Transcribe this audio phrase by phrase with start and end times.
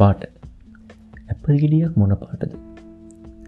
[0.00, 0.22] පාට
[1.30, 2.52] ඇපල් ගෙඩියක් මොන පාටද?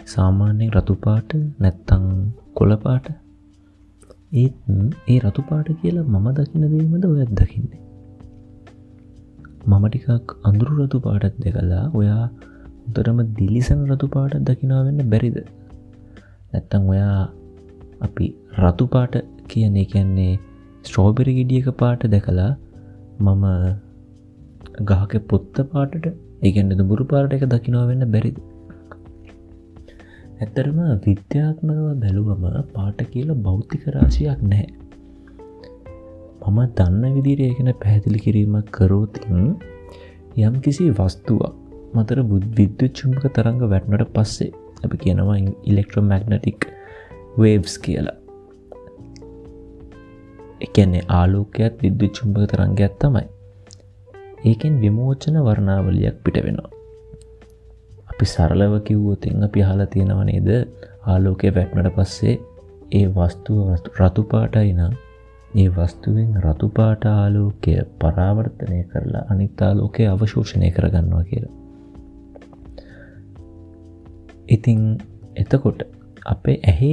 [0.07, 1.31] සාමාන්‍යයෙන් රතුපාට
[1.63, 2.07] නැත්තං
[2.55, 3.07] කොළපාට
[4.33, 4.55] ඒත්
[5.09, 7.83] ඒ රතුපාට කියලා මම දකින දේමද ඔයත් දකින්නේ?
[9.67, 12.25] මම ටිකක් අඳුරු රතු පාටත් දෙකලා ඔයා
[12.87, 15.39] උතරම දිලිසන් රතු පාට දකිනාවෙන්න බැරිද?
[16.53, 17.21] නැත්තං ඔයා
[18.01, 18.27] අපි
[18.63, 19.17] රතු පාට
[19.49, 20.35] කියන්නේ කියන්නේ
[20.85, 22.51] ස්ට්‍රෝබෙරි ගෙඩියක පාට දැකලා
[23.21, 23.47] මම
[24.83, 26.07] ගහක පොත්ත පාටට
[26.43, 28.39] ඒගැන්න දුඹුරු පාට එක දකිනවා වෙන්න බැරිද?
[30.41, 34.67] ඇත්තරම විද්‍යාත්මකව බැලුවම පාට කියල බෞද්ධික රාශයක් නෑ
[36.45, 39.45] මම දන්න විදිර ඒකන පැහැදිලි කිරීමක් කරෝතින්
[40.39, 41.55] යම් කිසි වස්තුවක්
[41.95, 44.51] මතර බුද් විද්‍යුච්චුම්ක තරඟ වැටනට පස්සේ
[44.85, 46.67] අපි කියනවා ඉලෙක්ට්‍රෝමැග්නටික්
[47.39, 48.17] වේව්ස් කියලා.
[50.61, 53.27] එකන්නේ ආලෝකයක් විද්‍යුච්චුම්භක තරංගයක් තමයි.
[54.45, 56.71] ඒකෙන් විමෝචන වර්ණාවලියක් පිට වෙනවා.
[58.11, 60.51] අපි සරලව කිව්වතින් අපි හලා තියෙනව නේද?
[61.07, 62.35] ආලෝකය වැට්නට පස්සේ
[62.93, 63.69] ඒ වස්තුව
[64.01, 64.95] රතුපාටයි නම්
[65.57, 71.55] ඒ වස්තුවෙන් රතුපාට ආලෝකය පරාවර්තනය කරලා අනිත්තාලෝකය අවශෝෂණය කරගන්නවා කියලා.
[74.49, 74.81] ඉතිං
[75.37, 75.81] එතකොට
[76.27, 76.93] අපේ ඇහි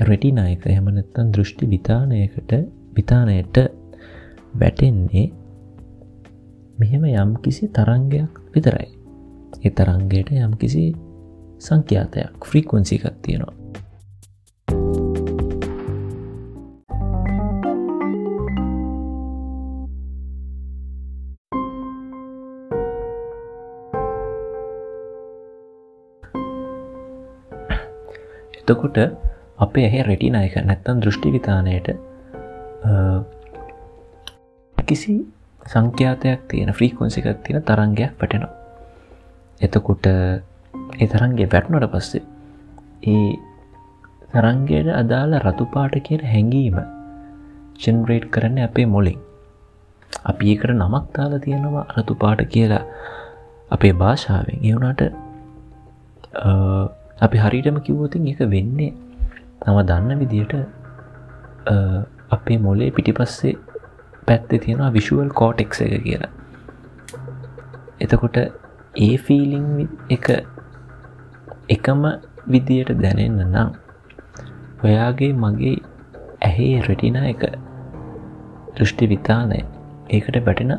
[0.00, 2.52] රෙටිනායක එහමනත්තන් දෘෂ්ටි විතානයකට
[2.96, 3.56] විතානයට
[4.60, 5.26] වැටෙන්නේ
[6.80, 8.88] මෙහෙම යම් කිසි තරංගයක් විතරයි.
[9.60, 10.84] ඒ තරංගයට යම් කිසි
[11.58, 13.54] සංඛ්‍යාතයක් ෆ්‍රීකොන්සිකක් තියෙනවා.
[28.60, 28.96] එතකොට
[29.58, 31.92] අපේ ඇහ රෙටිනායක නැත්තන් දෘෂ්ටි විතානයට
[34.76, 35.14] කිසි
[35.66, 38.52] සංඛ්‍යාතයක් තියෙන ෆ්‍රීකොන්සි එකක් තියෙන තරංගයක් වැටෙනවා.
[39.60, 42.22] එතකොට ඒ තරන්ගේ වැටනොට පස්සේ
[43.06, 43.30] ඒ
[44.32, 46.78] තරන්ගේට අදාළ රතුපාට කියන හැඟීම
[47.78, 49.20] ජෙනරේට් කරන්න අපේ මොලින්
[50.24, 52.84] අපි ඒකට නමක් තාල තියෙනවා රතුපාට කියලා
[53.70, 54.58] අපේ භාෂාවෙන්.
[54.62, 55.02] එවුණට
[57.20, 58.92] අපි හරිටම කිව්වතින් එක වෙන්නේ
[59.60, 60.54] තම දන්න විදියට
[62.30, 63.58] අපේ මොලේ පිටිපස්සේ
[64.26, 66.32] පැත්ත තියෙනවා විශුවල් කෝටෙක් එක කියලා.
[68.00, 68.36] එතකොට
[68.98, 70.26] ඒ ෆීලිං එක
[71.68, 72.02] එකම
[72.46, 73.70] විදියට දැනෙන්න නම්
[74.84, 75.76] ඔයාගේ මගේ
[76.42, 77.44] ඇහේ රෙටින එක
[78.74, 79.60] දෘෂ්ටි විතානය
[80.10, 80.72] ඒකට වැටෙන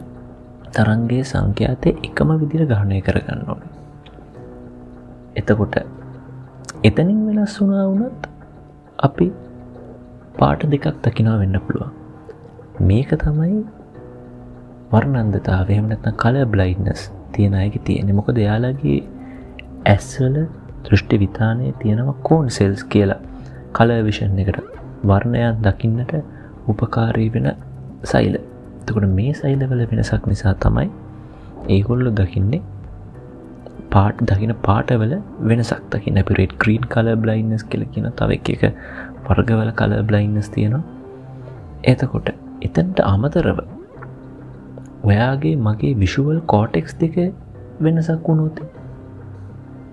[0.71, 3.63] තරන්ගේ සංඛ්‍යාතය එකම විදිර ගහනය කරගන්න ඕන.
[5.35, 5.75] එතකොට
[6.83, 8.29] එතනින් වෙනස් වුනා වුනත්
[8.99, 9.27] අපි
[10.37, 12.00] පාට දෙකක් දකිනා වෙන්න පුළුවන්.
[12.81, 13.57] මේක තමයි
[14.91, 17.01] වර්ණන්දතාව එහෙමනත්න කල බ්ලයින්නස්
[17.33, 18.97] තියෙන අයක තියෙන මොක දෙයාලගේ
[19.85, 20.37] ඇස්වල
[20.85, 23.19] දෘෂ්ටි විතානය තියෙනවා කෝන් සෙල්ස් කියලා.
[23.71, 24.59] කල විෂන් එකට.
[25.03, 26.13] වර්ණයක් දකින්නට
[26.67, 27.47] උපකාරී වෙන
[28.03, 28.35] සයිල
[28.85, 30.89] තකොට මේ සයිලවල වෙනසක් නිසා තමයි
[31.69, 32.61] ඒගොල්ලො දකින්නේ
[33.91, 35.83] පාට් දකින පාටවල වෙනසක්.
[35.91, 38.63] දකින්න පිරේට් ක්‍රීන් කල බ්ලයින්නස් කියල කියන තව එක
[39.27, 40.83] වර්ගවල කල බ්ලයින්නස් තියෙනවා.
[41.85, 42.31] එතකොට
[42.61, 43.63] එතන්ට අමතරව
[45.03, 47.17] ඔයාගේ මගේ විශුවල් කෝටෙක්ස් දෙක
[47.79, 48.69] වෙනසක් වුණෝති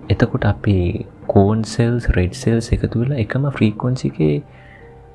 [0.09, 4.35] එතකොට අපේ කෝන් සෙල්ස් රෙඩ් සෙල්ස් එකතු වෙලා එකම ෆ්‍රීකොන්සිකේ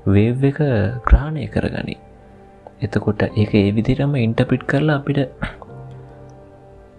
[0.07, 0.59] වේව් එක
[1.03, 1.95] ග්‍රහණය කරගනි.
[2.81, 5.19] එතකොට ඒක ඒ විදිරම ඉන්ටපිට් කරලා අපිට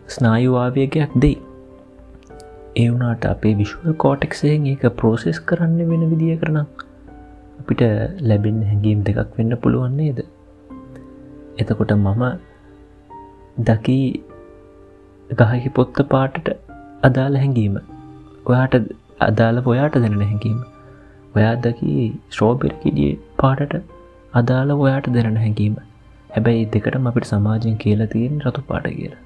[0.08, 1.36] ස්නායුවාවයගයක් දෙයි.
[2.76, 6.66] ඒ වුනාට අපේ විශ්ව කෝටෙක්සයෙන් ඒක ප්‍රෝසෙස් කරන්න වෙන විදිිය කරනම්
[7.60, 7.82] අපිට
[8.22, 10.18] ලැබෙන් හැඟීම් දෙකක් වෙන්න පුළුවන්නේද
[11.58, 12.22] එතකොට මම
[13.64, 13.98] දකි
[15.30, 16.48] ගහහි පොත්ත පාටට
[17.02, 17.76] අදාළ හැඟීම
[18.46, 18.74] ඔයාට
[19.20, 20.58] අදාළ ඔයාට දෙන හැඟීම
[21.36, 21.92] ඔයා දකි
[22.30, 23.74] ශ්‍රෝපිරකිඩිය පාටට
[24.32, 25.74] අදාළ ඔයාට දෙරන හැඟීම.
[26.30, 29.20] හැබැයි දෙකට අපිට සමාජයෙන් කියලා තියෙන රතු පාට කියලා.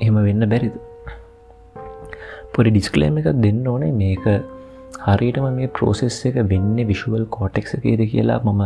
[0.00, 0.74] එහෙම වෙන්න බැරිද?
[2.54, 3.92] පොඩි ඩිස්කලේම එකක් දෙන්න ඕනේ.
[3.92, 4.26] මේක
[5.06, 8.62] හරියටම මේ ප්‍රෝසෙස් එක වෙන්න විශුවල් කෝටෙක් එකේද කියලා මම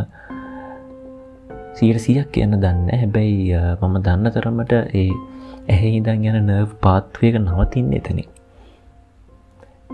[1.76, 2.88] සීර සියක් කියන්න දන්න.
[3.00, 5.11] හැබැයි මම දන්න තරමට ඒ
[5.69, 8.20] ඇහැ ඉදන් යන නර්ව් පාත්වයක නවතින්න එතන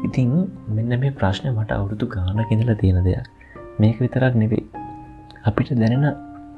[0.07, 0.31] ඉතින්
[0.77, 3.27] මෙන්න මේ ප්‍රශ්නය මට අවුරුදු ගාන කෙඳල තියෙන දෙයක්.
[3.81, 4.65] මේක විතරක් නෙවෙයි.
[5.45, 6.07] අපිට දැනෙන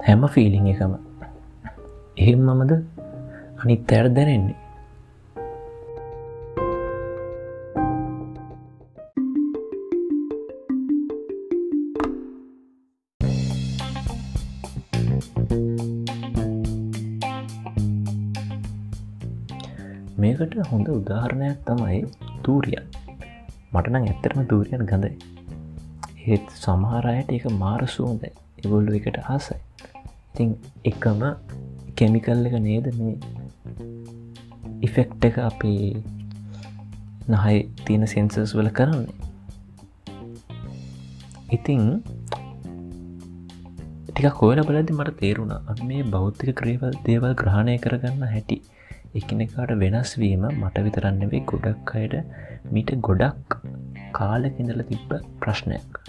[0.07, 0.93] හැම ෆිලිං එකම.
[2.17, 2.73] එහෙම මමද
[3.63, 4.64] අනිත් ඇර දැනෙන්නේ.
[20.35, 21.99] මේකට හොඳ උදාහරණයක් තමයි
[22.45, 22.87] තූරියන්
[23.75, 25.13] මටනම් ඇත්තරම දූරියන් ගඳයි.
[26.27, 28.31] ඒත් සමහරයට එක මාර සුවඳයි
[28.63, 29.59] එගොල්ලු එකට ආසයි.
[30.29, 30.51] ඉතින්
[30.91, 31.23] එකම
[31.99, 33.15] කෙමිකල් එක නේද මේ
[34.89, 35.75] ඉෆෙක්් එක අපි
[37.35, 39.15] නහයි තියෙන සෙන්සර්ස් වල කරන්නේ.
[41.57, 41.83] ඉතිං
[44.09, 45.79] ටික කොයල බලදි මට තේරුණා.
[45.91, 48.59] මේ බෞද්ධික ක්‍රීවල් දේවල් ග්‍රහණය කරගන්න හැටි
[49.15, 52.17] එකනෙකාට වෙනස්වීම මට විතරන්නවෙේ ගොඩක් අයට
[52.71, 53.59] මිට ගොඩක්
[54.13, 56.01] කාලකිඳල තිබ්බ ප්‍රශ්නයක්.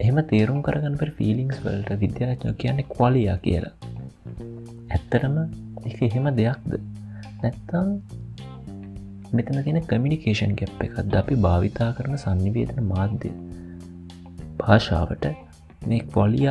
[0.00, 3.74] එහම තේරුම් කරගන්න පර ෆිලිංස් වලට විද්‍යාචන කියන්නේ කොලියා කියලා.
[4.90, 5.36] ඇත්තරම
[5.86, 6.72] එක එහෙම දෙයක්ද?
[7.42, 7.88] නැත්තම්
[9.32, 13.30] මෙතන තියෙන කමිනිකේෂන් ගැප් එකත් අපි භාවිතා කරන සන්නිවේදන මාධ්‍ය
[14.60, 15.26] භාෂාවට
[15.82, 16.48] මේ කොලිය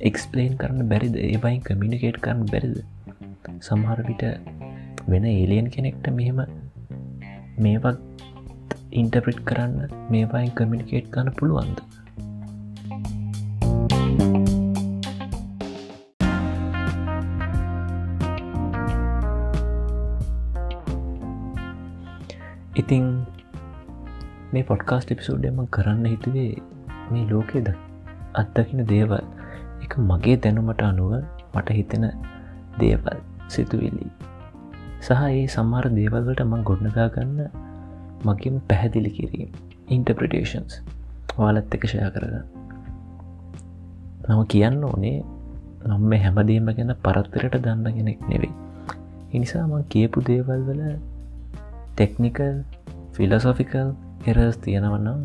[0.00, 1.16] එක්ස්පලේන් කරන්න බැරිද?
[1.28, 2.78] ඒබයින් කමිනිකේට් කරන්න බැරිද?
[3.60, 4.24] සමහර විට
[5.08, 6.40] වෙන ඒලියන් කෙනෙක්ට මෙහෙම
[7.58, 7.98] මේවක්
[8.92, 11.80] ඉන්ටප්‍රිට් කරන්න මේවායින් කමිනිකේට් කරන්න පුළුවන්ද?
[22.72, 23.06] ඉතිං
[24.52, 26.52] මේ පොඩ්කාස්ට එපිසෝඩ්ඩම කරන්න හිතුවේ
[27.10, 27.66] මේ ලෝකෙද
[28.34, 29.26] අත්දකින දේවල්.
[29.84, 31.12] එක මගේ දැනුමට අනුව
[31.54, 32.06] මට හිතෙන
[32.80, 34.08] දේවල් සිතුවිලි.
[35.00, 37.40] සහ ඒ සම්මාර දේවල්වලට මං ගොඩනගා ගන්න
[38.24, 39.52] මගේම පැහැදිලි කිරීම.
[39.88, 40.80] ඉන්ටප්‍රටේෂන්ස්
[41.36, 42.44] වාලත් එක ෂය කරගන්න.
[44.26, 45.16] නම කියන්න ඕනේ
[45.86, 48.54] නම් මේ හැමදීම ගැන පරත්තරට දන්න කෙනෙක් නෙවෙයි.
[49.34, 51.11] එනිසා මං කියපු දේවල් වල
[51.92, 52.54] ටෙක්නිකල්
[53.12, 53.88] ෆිලසොෆිකල්
[54.26, 55.20] එරස් තියෙනවන්නම්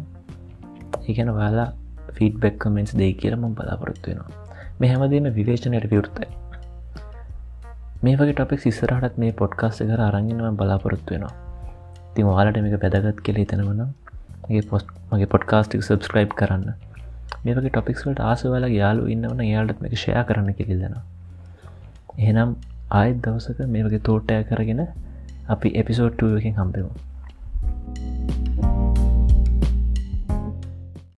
[1.03, 1.69] ඒගැන වාලා
[2.15, 4.31] ෆීඩබෙක් කමෙන්ස් දෙයි කියලම බලාපොරොත්තු වෙනවා.
[4.79, 6.29] මේ හැමදීම විවේචනයට විවෘත්තයි
[8.03, 11.33] මේ වගේ ටොපික් සිස්සරහටත් මේ පොඩ්කාස්ට කර අරගෙනව බලාපොරොත්තු වෙනවා.
[12.13, 13.89] තින් වාලට මේක පැදගත් කෙලෙ තෙනවනම්
[14.47, 16.69] ගේ පොස්් මගේ පොඩ්කාස්ටික් සබස්ක්‍රයිබ් කරන්න.
[17.43, 20.95] මේ වගේ ටොපික්ස්වලට ආසවල යාලු ඉන්නවන යාලට මේක ෂය කරන්න කිරිදෙන
[22.17, 22.55] එහෙනම්
[22.91, 24.81] ආයත් දවසක මේ වගේ තෝටය කරගෙන
[25.47, 27.06] අපි එපිසෝඩ්ටුවකින් හම්බෙමු.